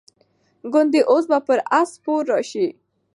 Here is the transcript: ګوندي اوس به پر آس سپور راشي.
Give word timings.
ګوندي 0.73 1.01
اوس 1.11 1.25
به 1.29 1.39
پر 1.47 1.59
آس 1.79 1.89
سپور 1.95 2.21
راشي. 2.31 2.67